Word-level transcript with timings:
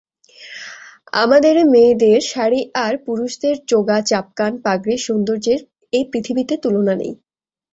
আমাদেরে 1.15 1.61
মেয়েদের 1.73 2.19
শাড়ী 2.31 2.61
আর 2.85 2.93
পুরুষদের 3.05 3.55
চোগা-চাপকান-পাগড়ির 3.69 5.01
সৌন্দর্যের 5.05 5.59
এ 5.93 6.09
পৃথিবীতে 6.11 6.53
তুলনা 6.63 6.93
নেই। 6.95 7.13